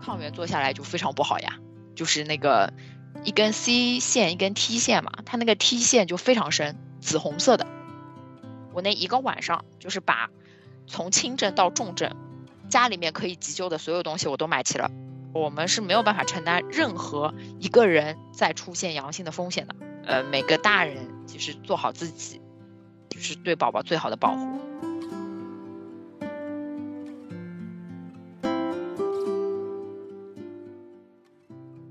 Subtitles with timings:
[0.00, 1.58] 抗原做下来就非常不好呀，
[1.94, 2.72] 就是那个
[3.24, 7.66] 一根 C 线一根 T 线嘛，它那个 T 线就非常深，紫红色的。
[8.72, 10.30] 我那一个晚上就是把
[10.86, 12.14] 从轻症到重症，
[12.68, 14.90] 家里面可以急救的所有东西我都买齐了。
[15.34, 19.74] 我们是没有办法承担任何一个人再出现阳性的风险的。
[20.06, 22.40] 呃，每个大人其实做好自己，
[23.10, 24.58] 就是对宝宝最好的保护。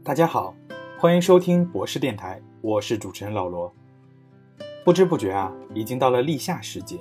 [0.07, 0.55] 大家好，
[0.97, 3.69] 欢迎收听博士电台，我是主持人老罗。
[4.85, 6.99] 不知不觉啊，已经到了立夏时节，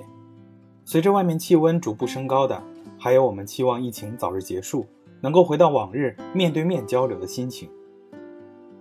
[0.83, 2.61] 随着外面气温逐步升高的，
[2.99, 4.85] 还有我们期望疫情早日结束。
[5.21, 7.69] 能够回到往日面对面交流的心情，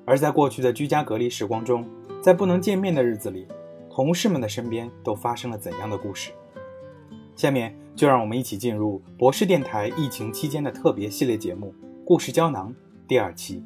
[0.04, 1.88] 而在过去的居家隔离时光中，
[2.20, 3.46] 在不能见面的日子里，
[3.88, 6.32] 同事们的身边都发生了怎样的故事？
[7.36, 11.72] 下面就让我们一起进入博士电台疫情期间的特别系列节目
[12.04, 12.70] 《故事胶囊》
[13.06, 13.62] 第二期。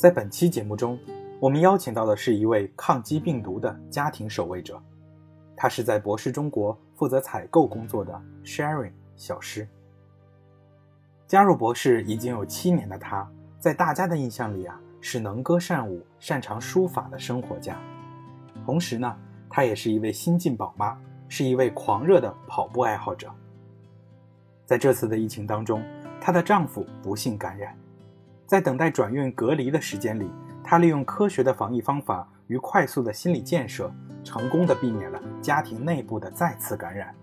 [0.00, 0.98] 在本期节目中，
[1.38, 4.82] 我们邀请到的是一位抗击病毒的家庭守卫者，
[5.54, 9.68] 他是在博士中国负责采购工作的 Sharon 小诗。
[11.26, 17.76] 加入博士已经有七年的他，在大家的印象里啊，是能歌善舞、擅长书法的生活家。
[18.64, 19.14] 同时呢，
[19.50, 23.30] 她也是一位新晋宝妈，是一位狂热的跑步爱好者。
[24.64, 25.84] 在这次的疫情当中，
[26.22, 27.76] 她的丈夫不幸感染，
[28.50, 30.28] 在等待转运隔离的时间里，
[30.64, 33.88] 他利用科学的防疫方法与快速的心理建设，
[34.24, 37.14] 成功的避免了家庭内部的再次感染。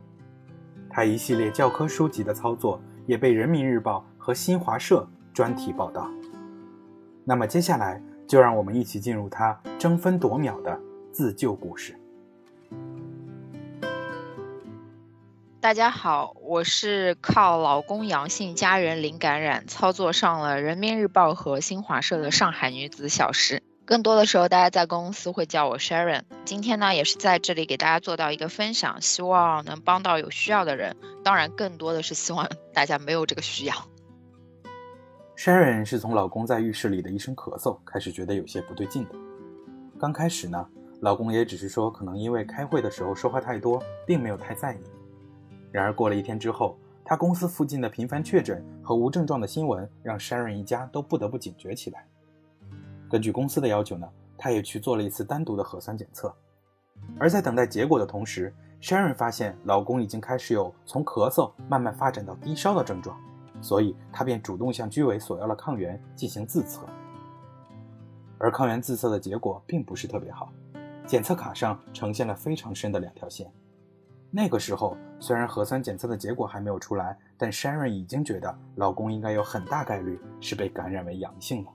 [0.90, 2.82] 他一系列教科书级的操作。
[3.08, 6.10] 也被人民日报和新华社专题报道。
[7.24, 10.78] 那么接下来就让我们一起进入他争分夺秒的
[11.10, 11.97] 自救故事。
[15.60, 23.64] 大家好，我是靠老公阳性、家人零感染，操作上了人民日报和新华社的上海女子小时。
[23.84, 26.22] 更多的时候，大家在公司会叫我 Sharon。
[26.46, 30.96] 今天呢，也是在这里给大家做到一个分享，希望能帮到有需要的人。
[31.24, 33.74] 当然，更多的是希望大家没有这个需要。
[35.36, 39.16] Sharon 是从老公在浴室里的一声咳嗽开始觉得有些不对劲的。
[40.00, 40.66] 刚开始呢，
[41.02, 44.78] 老公也只是说可能因为开会的时候说话太多，并没有太在意。
[45.72, 52.06] 然而过了一天之后，他公司附近的频繁确诊和无症状的新闻，让 Sharon 一家都不得不警觉起来。
[53.10, 56.34] 根据公司的要求呢，他也去做了一次单独的核酸检测。
[57.20, 63.18] 而在等待结果的同时，Sharon 发现老公已经开始有从咳嗽慢慢发展到低烧的症状，
[63.62, 66.86] 所以她便主动向居委索要了抗原进行自测。
[68.40, 70.52] 而抗原自测的结果并不是特别好，
[71.06, 73.52] 检测卡上呈现了非常深的两条线。
[74.38, 81.72] 那个时候，虽然核酸检测的结果还没有出来，但 Sharon 已经觉得老公应该有很大概率是被感染为阳性了。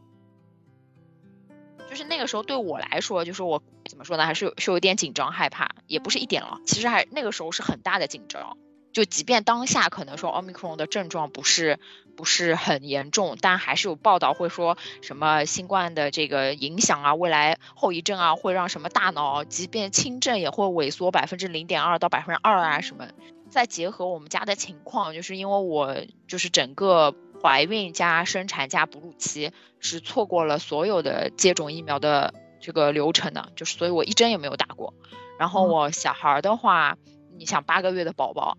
[1.91, 6.61] 就是那个时候对我来说，就是我怎么说呢，还是是有点紧张害怕，也不是一点了。
[6.65, 8.57] 其实还那个时候是很大的紧张。
[8.93, 11.79] 就即便当下可能说奥密克戎的症状不是
[12.17, 23.09] 不是很严重，但还是有报道会说什么新冠的这个影响啊，未来后遗症啊，会让什么大脑即便轻症也会萎缩百分之零点二到百分之二啊什么。
[23.51, 25.97] 再结合我们家的情况，就是因为我
[26.29, 27.15] 就是整个。
[27.43, 34.95] 怀孕加生产加哺乳期是错过了所有的接种疫苗的这个流程的，就是所以我一针也没有打过。
[35.41, 36.97] 然后我小孩的话，
[37.37, 38.59] 你想八个月的宝宝，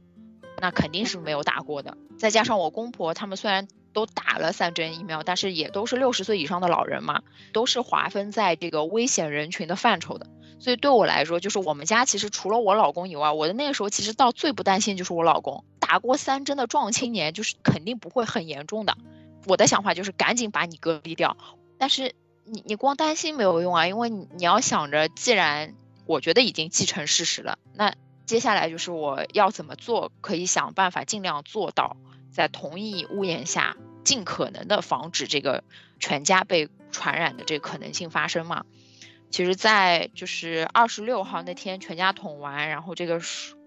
[0.59, 1.97] 那肯定是没有打过的。
[2.17, 7.21] 再加上我公婆他们虽然都打了三针疫苗，但是也都是六十岁以上的老人嘛，
[7.51, 10.27] 都是划分在这个危险人群的范畴的。
[10.59, 18.97] 所以对我来说，就是我们家其实除了我老公以外，我的那个时候其实到最不担心就是我老公打过三针的壮青年，就是肯定不会很严重的。
[19.45, 21.35] 我的想法就是赶紧把你隔离掉。
[21.77, 22.13] 但是
[22.45, 25.75] 你你光担心没有用啊，因为你你要想着，既然
[26.05, 27.93] 我觉得已经既成事实了，那
[28.25, 31.97] 接下来就是我要怎么做，可以想办法尽量做到
[32.31, 35.63] 在同一屋檐下，尽可能的防止这个
[35.99, 38.65] 全家被传染的这个可能性发生嘛。
[39.29, 43.19] 其实，在就是二十六号那天，全家捅完，然后这个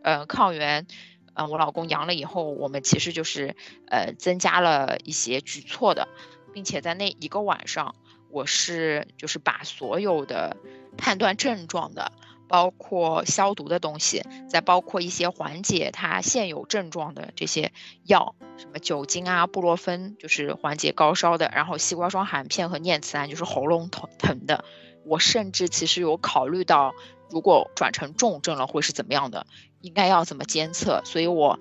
[0.02, 0.86] 呃抗原，
[1.34, 3.56] 嗯，我老公阳了以后，我们其实就是
[3.88, 6.06] 呃增加了一些举措的，
[6.54, 7.96] 并且在那一个晚上，
[8.30, 10.56] 我是就是把所有的
[10.96, 12.12] 判断症状的，
[12.48, 17.72] 包括消毒的东西，再包括一些缓解它现有症状的这些
[18.04, 24.64] 药，什么酒精啊、布洛芬就是缓解高烧的，然后西瓜霜含片和念慈庵就是喉咙疼疼的。
[25.04, 26.93] 我甚至其实有考虑到
[27.31, 29.46] 如果转成重症了会是怎么样的，
[29.81, 31.58] 应该要怎么监测，所以我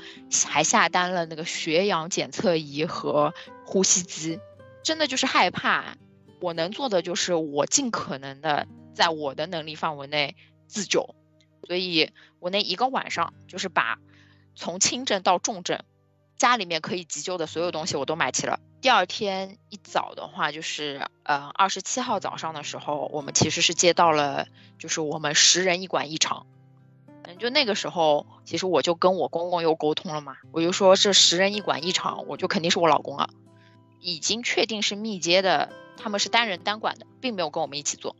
[0.47, 3.33] 还下单了那个血氧检测仪和
[3.65, 4.39] 呼吸机，
[4.83, 5.95] 真的就是害怕。
[6.41, 10.35] 我能做的就是我尽可能的在我的能力范围内
[10.67, 11.15] 自救，
[11.67, 13.99] 所以我那一个晚上就是把
[14.55, 15.83] 从轻症到重症，
[16.37, 18.59] 家里面可以急救的所有东西我都买齐了。
[18.81, 24.47] 第二天一早的话，就是呃二十七号早上的时候，我们其实是接到了
[24.77, 26.45] 就是我们十人一馆异常，
[27.23, 33.29] 嗯，就那个时候其实我就跟我公公又沟通了嘛，我就说这十人一馆异常，我就肯定是我老公了，
[33.99, 35.71] 已经确定是密接的。
[35.97, 38.15] 他们是单人单管的，并没有跟我们一起做。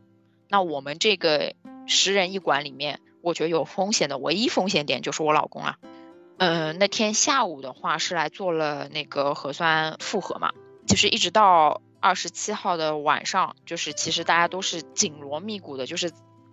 [0.47, 1.53] 那我们这个
[1.87, 5.77] 十人一管里面，我觉得有风险的唯一风险点就是我老公啊。
[6.37, 10.51] 嗯，那天下午的话是来做了那个核酸复核嘛，
[10.85, 16.11] 就是一直到二十七号的晚上，就是其实大家都是紧锣密鼓的，就是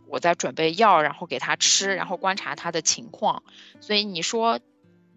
[0.09, 3.43] 我在准备药，然后给他吃，然后观察他的情况。
[3.81, 4.61] 所以你说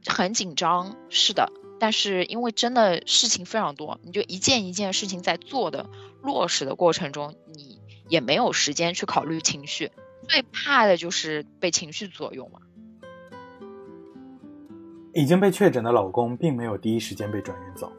[0.07, 1.51] 很紧张，是的。
[1.77, 5.89] 但是因为真的事情非常多，你就一件一件事情在做的
[6.21, 9.91] 落实的过程中，你也没有时间去考虑情绪，
[10.27, 12.59] 最怕的就是被情绪左右嘛。
[15.13, 17.91] 已经被确诊的老公并没有第一时间被转运走，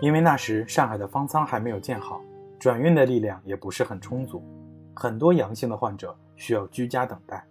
[0.00, 2.20] 因为那时上海的方舱还没有建好，
[2.58, 4.42] 转运的力量也不是很充足，
[4.94, 7.44] 很多阳性的患者需要居家等待，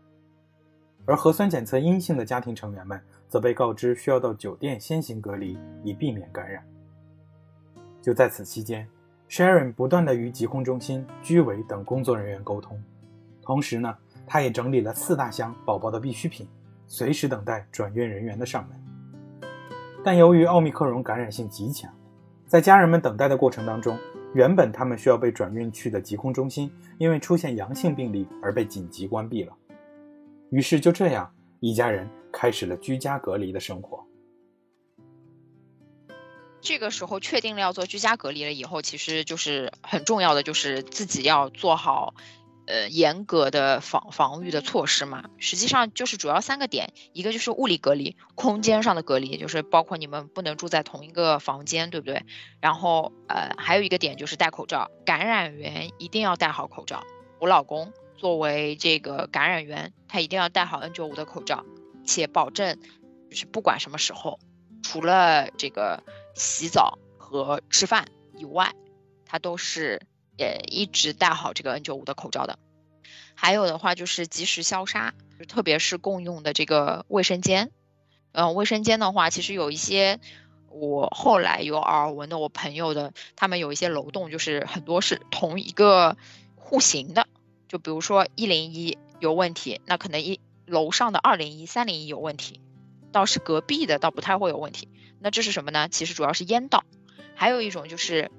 [1.05, 2.99] 而核酸检测阴性的家庭成员们。
[3.27, 6.63] 则被告知需要到酒店先行隔离，以避免感染。
[8.01, 8.87] 就在此期间
[9.27, 12.81] ，Sharon 不断的与疾控中心、居委等工作人员沟通，
[13.41, 16.47] 同时呢，他也整理了四大箱宝宝的必需品，
[16.87, 19.49] 随时等待转运人员的上门。
[20.03, 21.91] 但由于奥密克戎感染性极强，
[22.47, 23.97] 在家人们等待的过程当中，
[24.33, 29.53] 原本他们需要被转运去的疾控中心，因为出现阳性病例而被紧急关闭了。
[30.51, 32.09] 于是就这样，一家人。
[32.37, 34.05] 开始了居家隔离的生活。
[36.59, 42.13] 这个时候确定了要做居家隔离了以后，其实就是很重要的，就是自己要做好
[42.67, 45.25] 呃严格的防防御的措施嘛。
[45.37, 52.23] 实际上就是主要三个点，一个就是物理隔离，空间上的隔离，就是包括你们不能住在同一个房间，对不对？
[52.59, 57.03] 然后呃还有一个点就是戴口罩，感染源一定要戴好口罩。
[57.39, 61.65] 我老公作为这个感染源，他一定要戴好 N95 的口罩。
[62.07, 62.79] 且保证，
[63.31, 64.39] 就是不管什么时候，
[64.83, 66.03] 除了这个
[66.35, 68.05] 洗澡和吃饭
[68.37, 68.75] 以外，
[69.25, 69.99] 他都是
[70.37, 72.59] 呃一直戴好这个 N95 的口罩的。
[73.35, 77.71] 还有的话就是及时消杀，就特别是共用的这个卫生间。
[78.31, 80.19] 嗯，卫生间的话，其实有一些
[80.69, 86.17] 我后来有耳闻的，我朋友的，他们有一些楼栋就是很多是同一个
[86.55, 87.27] 户型的，
[87.67, 90.39] 就比如说一零一有问题，那可能一。
[90.67, 92.59] 楼上的二零一、三零一有问题，
[93.11, 94.89] 倒是隔壁的倒不太会有问题。
[95.19, 95.87] 那这是什么呢？
[95.89, 96.83] 其实主要是烟道，
[97.35, 98.31] 还有一种就是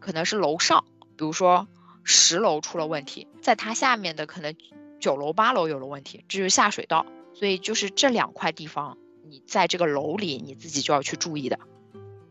[0.00, 0.84] 可能是楼上，
[1.18, 1.68] 比如说
[2.04, 4.54] 十楼出了问题，在它下面的可能
[5.00, 7.04] 九楼、八楼有了问题，这就是下水道。
[7.34, 8.96] 所以就是这两块地方，
[9.28, 11.58] 你在这个楼里你自己就要去注意的，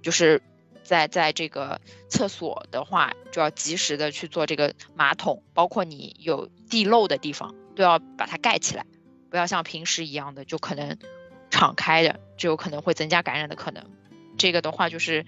[0.01, 0.41] 就是
[0.83, 1.79] 在在这个
[2.09, 8.85] 厕所的话，就要及时的去做这个马桶，包括你有地漏的地方都要把它盖起来。
[9.29, 10.97] 不要像平时一样的，就可能
[11.49, 13.83] 敞开的，就有可能会增加感染的可能。
[14.37, 15.25] 这个的话就是，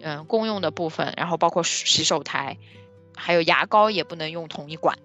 [0.00, 2.58] 嗯，公用的部分，然后包括洗手台，
[3.18, 4.98] 还有牙膏也不能用同一管，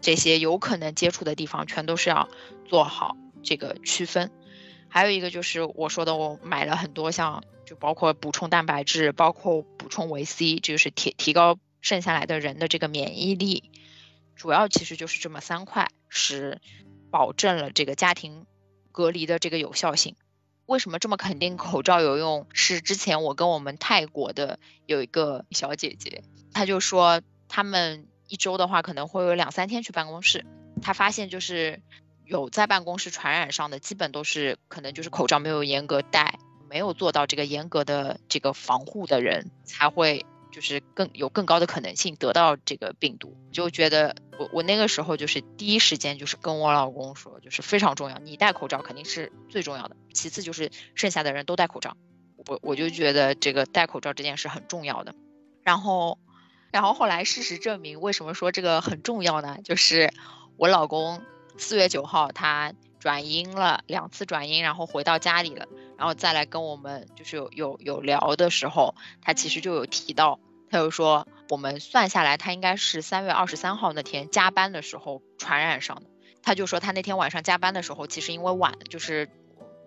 [0.00, 2.28] 这些有可能接触的地方全都是要
[2.66, 4.30] 做好这个区分。
[4.88, 13.70] 还有一个就是我说的，我买了很多像，就包括补充蛋白质，包括补充维 C，就是提提高剩下来的人的这个免疫力。
[14.36, 16.60] 主要其实就是这么三块是。
[17.12, 18.46] 保证了这个家庭
[18.92, 20.14] 隔离的这个有效性。
[20.66, 22.46] 为什么这么肯定口罩有用？
[22.52, 27.20] 是之前我跟我们泰国的有一个小姐姐，她就说
[27.50, 30.46] 他们一周的话可能会有两三天去办公室，
[30.80, 31.82] 他发现就是
[32.24, 36.38] 有在办公室传染上的，基本都是可能就是口罩没有严格戴，
[36.70, 40.24] 没有做到这个严格的这个防护的人才会。
[40.52, 51.96] 就是更有更高的可能性得到这个病毒，就觉得我我那个时候就是第一时间就是跟我老公说，就是非常重要，你戴口罩肯定是最重要的，其次就是剩下的人都戴口罩，
[52.48, 55.14] 我我就觉得这个戴口罩这件事很重要的。
[55.62, 56.18] 然后，
[56.70, 59.58] 然后后来事实证明，为什么说这个很重要呢？
[59.64, 60.12] 就是
[60.56, 61.22] 我老公
[61.58, 65.66] 四月九号他转阴了两次转阴，然后回到家里了。
[65.96, 76.02] 然后再来跟我们就是有有有聊的时候，他其实就有提到，他就说我们算下来，他应该是三月二十三号那天加班的时候传染上的。
[76.42, 79.28] 他就说他那天晚上加班的时候，其实因为晚，就是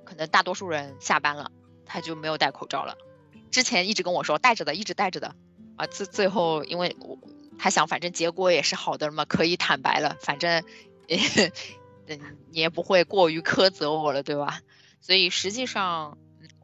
[0.05, 1.51] 可能大多数人下班了，
[1.83, 2.95] 他就没有戴口罩了。
[3.49, 5.35] 之前一直跟我说戴着的，一直戴着的，
[5.83, 7.17] 啊，最最后因为我
[7.59, 10.63] 他想反正结果也是好的嘛，可以坦白了，反正，
[12.07, 12.17] 嗯，
[12.51, 14.61] 也不会过于苛责我了，对吧？
[15.01, 16.17] 所以实际上，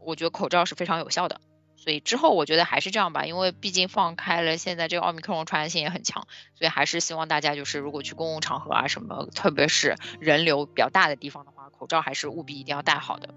[0.06, 1.42] 我觉得口罩是非常有效的。
[1.76, 13.34] 所以之后我觉得还是这样吧，因为毕竟放开了，现在这个奥密克戎传染性也很强，所以还是希望大家就是如果去公共场合啊什么，特别是人流比较大的地方的话，口罩还是务必一定要戴好的。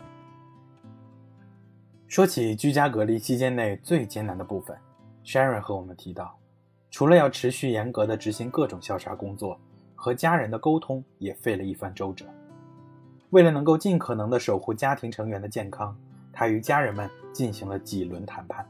[2.09, 4.77] 说起居家隔离期间内最艰难的部分
[5.25, 6.39] ，Sharon 和我们提到，
[6.91, 9.59] 除了要持续严格的执行各种消杀工作，
[9.95, 12.27] 和家人的沟通也费了一番周折。
[13.31, 15.97] 为了能够尽可能的守护家庭成员的健康。
[16.35, 18.67] 他与家人们进行了几轮谈判。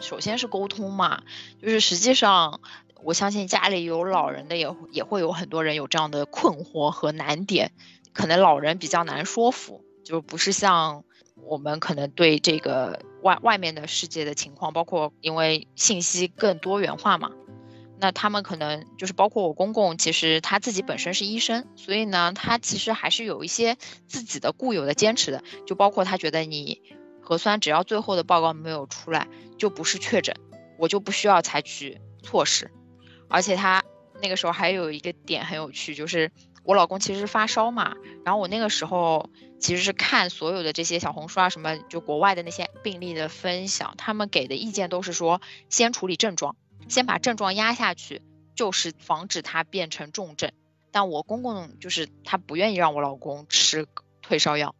[0.00, 1.22] 首先是沟通嘛，
[1.62, 2.60] 就是实际上，
[3.04, 7.70] 我相信家里有老人的也也会有很多人有这样的困惑和难点，
[8.12, 11.04] 可能老人比较难说服，就不是像
[11.42, 17.30] 我们可能对这个外外面的世界的情况，包括因为信息更多元化嘛。
[17.98, 23.76] 那他们可能就是包括我公公，其实他自己本身是医生，所以呢，他其实还是有一些
[24.06, 26.82] 自己的固有的坚持的，就包括他觉得你
[27.22, 29.26] 核酸只要最后的报告没有出来，
[29.56, 30.36] 就不是确诊，
[30.78, 32.70] 我就不需要采取措施。
[33.28, 33.82] 而且他
[34.20, 36.30] 那个时候还有一个点很有趣，就是
[36.66, 37.94] 我老公其实是发烧嘛，
[38.24, 46.56] 然后我那个时候其实是看所有的这些小红书啊什么，就国外的那些病例的分享，他们给的意见都是说先处理症状。
[46.88, 48.22] 先把症状压下去，
[48.54, 50.52] 就是防止它变成重症。
[50.92, 53.86] 但我公公就是他不愿意让我老公吃
[54.22, 54.74] 退烧药，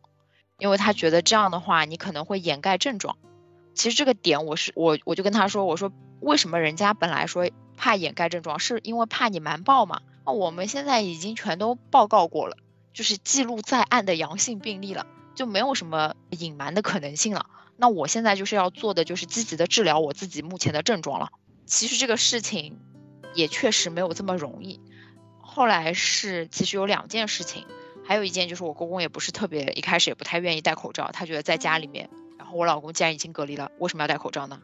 [0.58, 3.18] 因为他觉得这样的话你可能会掩盖症状。
[3.74, 10.00] 其实这个点我是我我就跟他说，我说为什么人家本来说怕掩盖症状，是因为怕你瞒报嘛？
[10.26, 12.56] 那我们现在已经全都报告过了，
[12.92, 15.06] 就是记录在案的阳性病例了，
[15.36, 17.46] 就没有什么隐瞒的可能性了。
[17.76, 21.28] 那我现在就是要做的就是积极的治疗我自己目前的症状了。
[21.64, 22.78] 其实这个事情
[23.34, 24.80] 也确实没有这么容易。
[25.40, 27.64] 后来是其实有两件事情，
[28.04, 34.60] 还有一件就是我公公也不是特别一开始也不太愿意戴口罩，他觉得在家里面，然后我老公既然已经隔离了，为什么要戴口罩呢？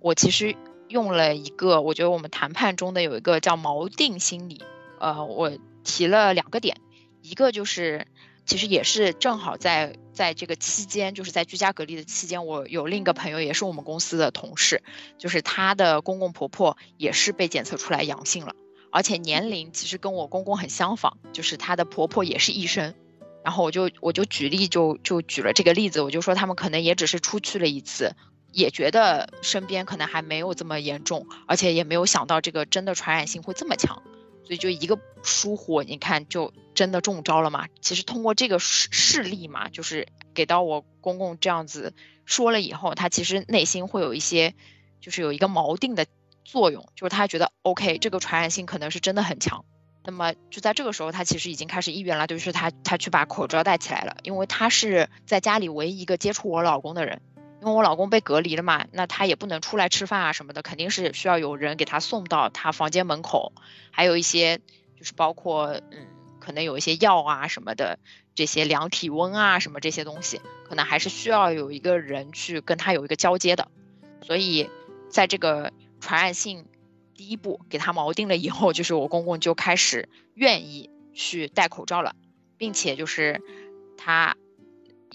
[0.00, 0.56] 我其实
[0.88, 4.62] 用了一个，我觉得我们谈判中的有一个叫锚定心理，
[5.00, 5.52] 呃，我
[5.84, 6.76] 提了两个点，
[7.22, 8.06] 一个就是。
[8.48, 14.84] 其实也是正好在在这个期间，就是在居家隔离的期间，我有另一个朋友，也是我们公司的同事，
[15.18, 18.54] 就是她的公公婆婆也是被检测出来阳性了，
[18.92, 22.94] 而且年龄其实跟我公公很相仿，就是她的婆婆也是医生，
[23.42, 28.12] 然后我就我就举例就就举了这个例子，我就说他们可能也只是出去了一次，
[28.52, 34.04] 也觉得身边可能还没有这么严重，而且也没有想到这个真的传染性会这么强。
[34.46, 37.66] 所以就一个疏忽，你看就真的中招了嘛？
[37.80, 41.92] 其实通过这个事事例嘛，就是给到我公公这样子
[42.24, 44.54] 说了以后，他其实内心会有一些，
[45.00, 46.06] 就是有一个锚定的
[46.44, 49.64] 作用，就是他觉得 OK，这个传染性可能是真的很强。
[50.04, 57.20] 那么就在这个时候，他其实已经开始意愿了，就是他他去把口罩戴起来了，因为他是在家里唯一一个接触我老公的人。
[57.60, 63.52] 因为我老公被隔离了嘛，那他也不能出来吃饭啊什么的，肯定是需要有人给他送到他房间门口，
[63.90, 64.58] 还有一些
[64.98, 66.06] 就是包括嗯，
[66.38, 67.98] 可能有一些药啊什么的，
[68.34, 73.68] 这些量体温啊什么这些东西，可能还是需要有一个人去跟他有一个交接的。
[74.20, 74.68] 所以
[75.08, 76.66] 在这个传染性
[77.14, 82.14] 第一步给他锚定了以后，就是我公公就开始愿意去戴口罩了，
[82.58, 83.40] 并且就是
[83.96, 84.36] 他。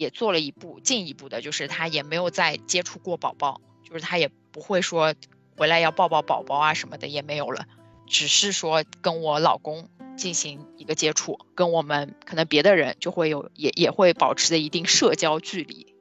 [0.02, 5.14] 也做了一步进一步的，就是他也没有再接触过宝宝，就是他也不会说
[5.56, 7.68] 回来要抱抱宝宝啊什么的也没有了，
[8.08, 15.94] 只是说跟我老公进行一个接触，跟我们可能别的人就会有也也会保持着一定社交距离。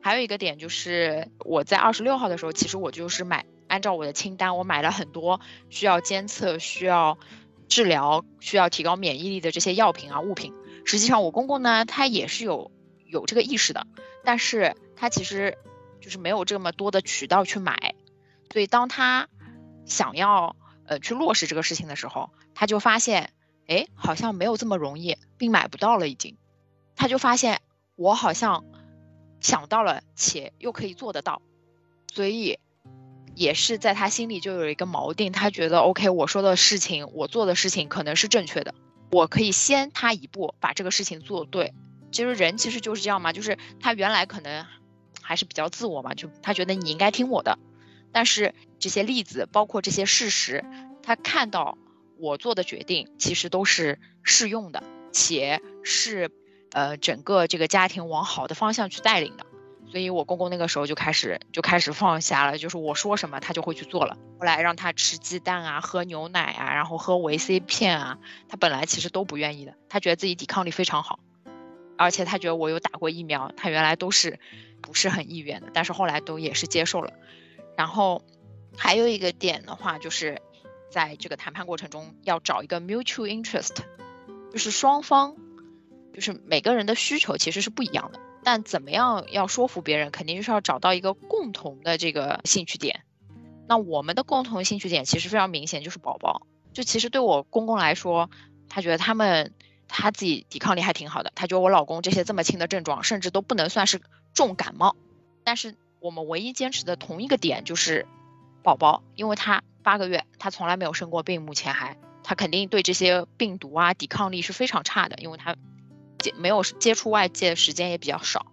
[0.00, 7.18] 还有一个点就是我在二十六号的时候，其实我就是买按照我的清单，我买了很多需要监测、需要
[7.66, 10.54] 治疗、需要提高免疫力的这些药品啊物品。
[10.84, 12.70] 实际上我公公呢，他也是有。
[13.12, 13.86] 有这个意识的，
[14.24, 15.58] 但是他其实
[16.00, 17.94] 就是没有这么多的渠道去买，
[18.50, 19.28] 所以当他
[19.84, 23.30] 想要呃去落实这个事情的时候，他就发现，
[23.66, 26.36] 哎，好像没有这么容易，并买不到了已经，
[26.96, 27.60] 他就发现
[27.94, 28.64] 我好像
[29.40, 31.42] 想到了，且又可以做得到，
[32.12, 32.58] 所以
[33.34, 38.74] 也是在他心里就有一个锚定，他觉得 OK，我说的事情，我做的事情可能是正确的，
[39.10, 41.74] 我可以先他一步把这个事情做对。
[42.12, 44.66] 其实人其实就是这样嘛，就是他原来可能
[45.20, 47.58] 还是比较自我嘛，就他觉得你应该听我的。
[48.12, 50.64] 但是这些例子，包括这些事实，
[51.02, 51.78] 他看到
[52.18, 56.30] 我做的决定其实都是适用的，且是
[56.72, 59.46] 呃整个这个家庭往好的方向去带领的。
[59.90, 64.16] 所以我公公那个时候就开始就开始放下了，就是我说什么他就会去做了。
[64.38, 71.18] 后来让他吃鸡蛋啊，喝牛奶啊，然后喝维 C 片啊，他本来其实都不愿意的，他觉得自己抵抗力非常好，
[71.96, 74.38] 而且他觉得我有打过疫苗，他原来都是
[74.80, 77.12] 不是很意愿的，但是后来都也是接受了。
[77.76, 78.22] 然后
[78.76, 80.40] 还有一个点的话，就是
[80.90, 83.76] 在这个谈判过程中要找一个 mutual interest，
[84.52, 85.36] 就是双方
[86.12, 88.20] 就是每个人的需求其实是不一样的。
[88.44, 93.04] 但怎么样要说服别人，肯定就是要找到一个共同的这个兴趣点。
[93.68, 96.46] 那我们的共同兴趣点其实非常明显，就是宝宝。
[96.72, 98.28] 就其实对我公公来说，
[98.68, 99.54] 他觉得他们
[99.88, 101.32] 他自己抵抗力还挺好的。
[101.34, 104.00] 他觉得我老公这些这么轻的症状，甚至都不能算是
[104.34, 104.96] 重感冒。
[105.44, 108.06] 但是我们唯一坚持的同一个点就是
[108.62, 115.56] 宝宝，因为他八个月，他从来没有生过病，目前还他肯定对这些病毒啊抵抗力是非常差的，因为他
[116.18, 116.32] 接。
[116.36, 118.46] 没有接触外界的时间也比较少，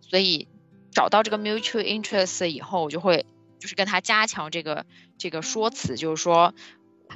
[0.00, 0.48] 所以
[0.90, 3.24] 找到这个 mutual interest 以后，我就会
[3.60, 4.84] 就是跟他加强这个
[5.16, 6.54] 这个说辞，就是说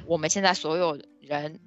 [0.05, 1.59] 我们现在所有人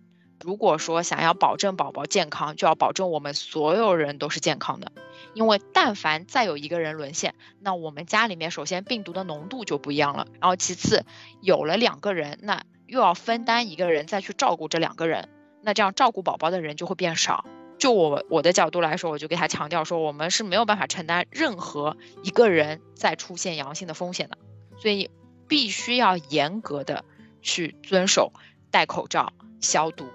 [0.44, 4.92] 如果说想要保证宝宝健康，就要保证我们所有人都是健康的，
[5.34, 11.04] 因为但凡再有一个人沦陷，那我们家里面首先病毒的浓度就不一样了，然后其次
[11.40, 15.28] 有了两个人，那又要分担一个人再去照顾这两个人，
[15.62, 17.44] 那这样照顾宝宝的人就会变少。
[17.78, 24.38] 就我我的角度来说，我就给他强调说，我们是没有办法承担任何一个人再出现阳性的风险的，
[24.78, 25.10] 所以
[25.48, 27.04] 必须要严格的
[27.40, 28.32] 去遵守
[28.70, 30.06] 戴口罩、消毒，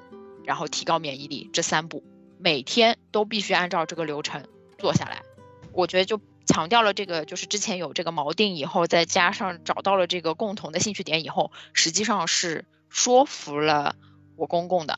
[0.48, 2.02] 然后提高免疫力这三步，
[2.40, 4.46] 每天都必须按照这个流程
[4.78, 5.22] 做下来。
[5.74, 13.98] 我觉得就强调了这个，就是之前有这个锚定以后，再加上找到了这个共同的兴趣点以后，实际上是说服了
[14.38, 14.98] 我公公的。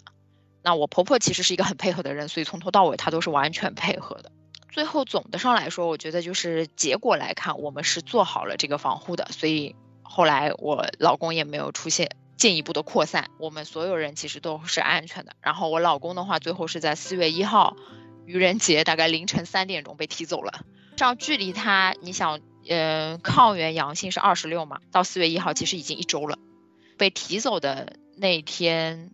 [0.61, 4.31] 那我婆婆其实是一个很配合的人，所以从头到尾她都是完全配合的。
[4.71, 15.35] 最后总的上来说，我觉得就是结果来看，我们是做好了这个防护的，所以后来我老公也没有出现进一步的扩散，我们所有人其实都是安全的。
[15.41, 17.77] 然后我老公的话，最后是在四月一号
[18.25, 20.65] 愚人节大概凌晨三点钟被提走了。
[20.95, 26.39] 这样距离他，你想，嗯，抗原阳性是二十六嘛，到四月一号其实已经一周了。
[26.97, 29.11] 被提走的那天。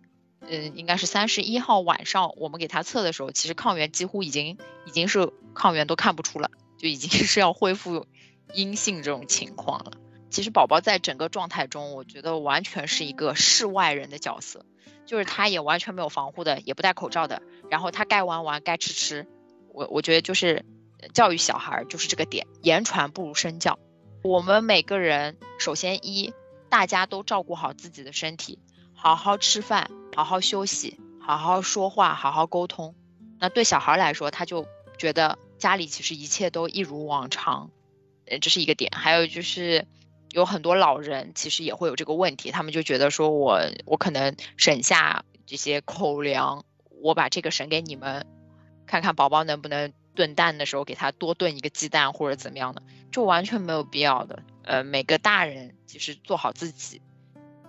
[0.48, 8.06] 嗯，应该是三十一号晚上，我们给他测的时候，其实抗原几乎已经已经是抗原都看不出了，就已经 是要恢复
[8.54, 9.92] 阴性这种情况了。
[10.36, 14.66] 其实宝宝在整个状态中，我觉得完全是一个世外人的角色，
[15.06, 19.26] 就是他也完全没有防护的，也不戴口罩的，然后他该玩玩，该吃吃。
[19.72, 20.66] 我我觉得就是
[21.14, 23.78] 教育小孩就是这个点，言传不如身教。
[24.22, 26.34] 我们每个人首先一，
[26.68, 28.58] 大家都照顾好自己的身体，
[28.92, 29.90] 好好吃饭。
[30.14, 32.94] 好好休息，好好说话，好好沟通。
[33.38, 34.66] 那对小孩来说，他就
[34.98, 37.70] 觉得家里其实一切都一如往常，
[38.26, 38.92] 呃，这是一个点。
[38.94, 39.86] 还有就是
[40.36, 46.62] 有很多老人其实也会有这个问题，他们就觉得说我我可能省下这些口粮，
[47.00, 48.26] 我把这个省给你们，
[48.86, 54.42] 看看宝宝能不能炖蛋的时候给他多炖一个鸡蛋或者怎么样的，就完全没有必要的。
[54.64, 57.00] 呃，每个大人其实做好自己，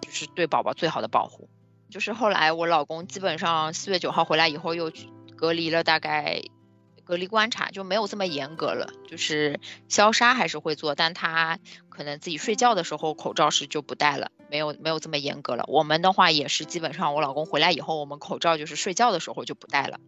[0.02, 1.48] 就是对宝宝最好的保护。
[1.90, 4.92] 就是后来我老公基本上四月九号回来以后又
[5.38, 6.42] 隔离了，大概
[7.08, 8.92] 隔离观察就没有这么严格了。
[9.08, 15.64] 就是消杀还是会做，但他可能自己睡觉的时候口罩是就不戴了，没有没有这么严格了。
[15.68, 20.00] 我们的话也是基本上我老公回来以后，我们口罩就是睡觉的时候就不戴了，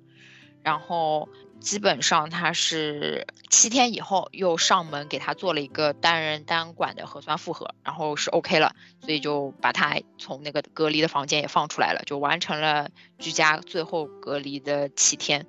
[0.62, 1.30] 然后。
[1.60, 15.48] 基本上他是七天以后又上门给他做了一个单人单管的核酸复核，然后是 OK 了，所以就把他从那个隔离的房间也放出来了，就完成了居家最后隔离的七天。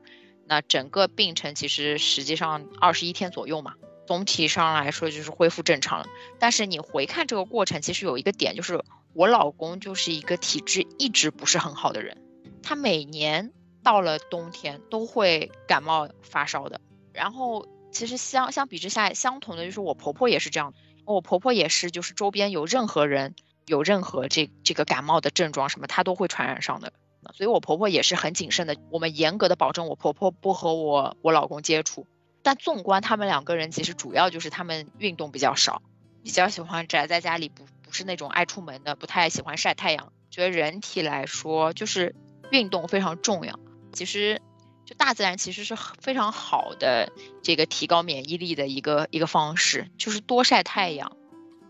[0.51, 3.75] 那整个病程其实实际上二十一天左右嘛，
[4.07, 6.07] 总体上来说就是恢复正常了。
[6.41, 8.85] 但是你回看这个过程，其实有一个点就是
[9.15, 12.19] 我老公就是一个体质一直不是很好的人，
[12.63, 13.53] 他每年。
[13.83, 16.83] 到了冬天都会感冒发烧的，
[17.15, 20.75] 然后其实相相比之下，相同的就是我婆婆也是这样，
[21.07, 23.35] 我婆婆也是，就是周边有任何人
[23.65, 26.93] 有任何这这个感冒的症状什么，她都会传染上的，
[27.33, 32.07] 所以我婆婆也是很谨慎的，我们严格的保证我婆婆不和我我老公接触。
[32.43, 35.83] 但纵观他们两个人，其实主要就是他们运动比较少，
[36.23, 40.13] 比较喜欢宅在家里，不不是那种爱出门的，不太喜欢晒太阳。
[40.31, 42.15] 觉得人体来说，就是
[42.51, 43.59] 运动非常重要。
[43.93, 44.41] 其实，
[44.87, 47.13] 就大自然其实是非常好的
[47.43, 51.17] 这个提高免疫力的一个一个方式，就是多晒太阳，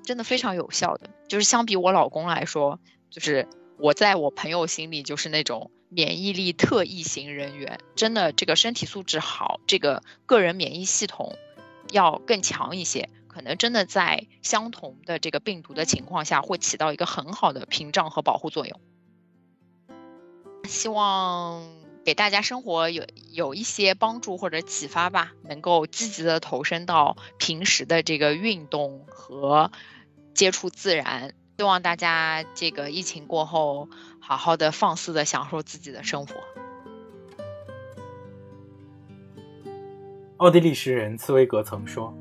[0.05, 1.11] 真的非常有效的。
[1.29, 2.79] 就是相比我老公来说，
[3.11, 3.49] 就是
[3.81, 11.37] 我在我朋友心里就是那种免疫力特异型人员，真的这个身体素质好，这个个人免疫系统
[11.91, 18.81] 要更强一些，可能真的在相同的这个病毒的情况下，会起到一个很好的屏障和保护作用。
[20.65, 21.81] 希望。
[22.03, 29.71] 给大家生活有有一些帮助或者启发吧，能够积极的投身到平时的这个运动和
[30.35, 31.35] 接触自然。
[31.61, 33.87] 希望大家这个疫情过后，
[34.19, 36.35] 好好的放肆的享受自己的生活。
[40.39, 42.17] 奥地利诗人茨威格曾说：“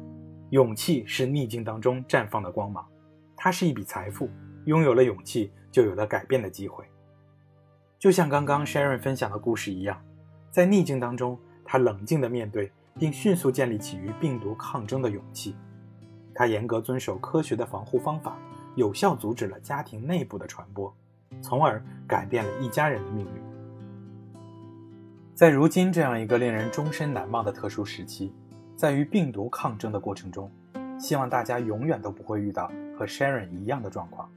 [0.51, 2.85] 勇气是逆境当中绽放的光芒，
[3.37, 4.29] 它是一笔财富。
[4.65, 6.83] 拥有了勇气，就有了改变的机会。”
[7.97, 10.03] 就像刚刚 Sharon 分享的故事一样，
[10.51, 15.55] 在逆境当中，他冷静的面对，并迅速建立起与病毒抗争的勇气。
[16.35, 18.37] 他严格遵守科学的防护方法，
[18.75, 20.93] 有效阻止了家庭内部的传播，
[21.41, 23.41] 从而改变了一家人的命运。
[25.35, 28.33] 在如今这样一个令人终身难忘的特殊时期，
[28.75, 30.51] 在与病毒抗争的过程中，
[30.99, 34.29] 希望大家永远都不会遇到和 Sharon 一样的状况。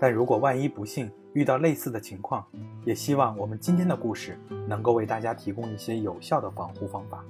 [0.00, 2.46] 但如果万一不幸遇到类似的情况，
[2.84, 4.38] 也希望我们今天的故事
[4.68, 7.24] 能够为大家提供一些有效的防护方法，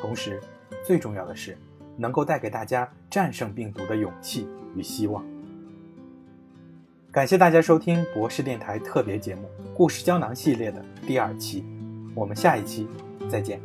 [0.00, 0.40] 同时，
[0.84, 1.56] 最重要的是
[1.96, 5.24] 能够带给大家战胜病毒的勇气与希望。
[7.10, 9.42] 感谢大家收听博士电台特别节目
[9.74, 11.64] 《故事胶囊》系列的第二期，
[12.14, 12.88] 我们下一期
[13.28, 13.60] 再见。